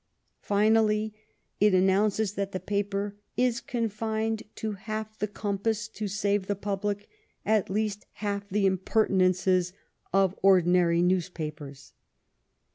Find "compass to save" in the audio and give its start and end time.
5.27-6.47